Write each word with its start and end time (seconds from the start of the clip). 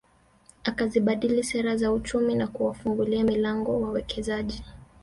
Akazibadili 0.63 1.43
sera 1.43 1.77
za 1.77 1.91
uchumi 1.91 2.35
na 2.35 2.47
kuwafungulia 2.47 3.23
milango 3.23 3.81
wawekezaji 3.81 4.63